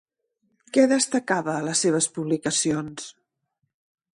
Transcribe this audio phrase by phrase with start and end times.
[0.77, 3.07] Què destacava a les seves publicacions?